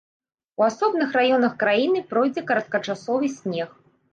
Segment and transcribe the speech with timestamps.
[0.61, 3.69] У асобных раёнах краіны пройдзе кароткачасовы снег.